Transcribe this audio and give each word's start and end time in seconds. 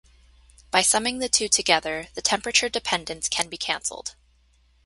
By 0.71 0.81
summing 0.81 1.19
the 1.19 1.29
two 1.29 1.47
together, 1.47 2.07
the 2.15 2.23
temperature 2.23 2.67
dependence 2.69 3.29
can 3.29 3.49
be 3.49 3.57
canceled. 3.57 4.15